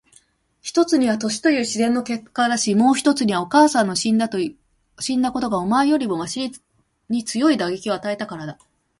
[0.63, 6.51] 一つには年という自然の結果だし、もう一つにはお母さんの死んだことがお前よりもわし
[7.09, 8.57] に強い打撃を与えたからだ。